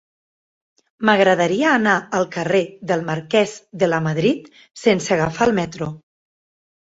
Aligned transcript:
M'agradaria 1.09 1.67
anar 1.79 1.97
al 2.19 2.25
carrer 2.35 2.61
del 2.93 3.03
Marquès 3.11 3.53
de 3.85 3.91
Lamadrid 3.91 4.49
sense 4.87 5.15
agafar 5.19 5.49
el 5.51 5.55
metro. 5.61 5.93